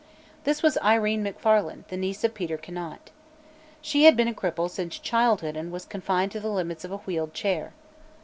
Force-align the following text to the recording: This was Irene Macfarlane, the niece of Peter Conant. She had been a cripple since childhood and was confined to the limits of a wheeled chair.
This 0.45 0.63
was 0.63 0.79
Irene 0.83 1.21
Macfarlane, 1.21 1.83
the 1.89 1.95
niece 1.95 2.23
of 2.23 2.33
Peter 2.33 2.57
Conant. 2.57 3.11
She 3.81 4.05
had 4.05 4.17
been 4.17 4.27
a 4.27 4.33
cripple 4.33 4.67
since 4.67 4.97
childhood 4.97 5.55
and 5.55 5.71
was 5.71 5.85
confined 5.85 6.31
to 6.31 6.39
the 6.39 6.47
limits 6.49 6.83
of 6.83 6.91
a 6.91 6.97
wheeled 6.97 7.35
chair. 7.35 7.71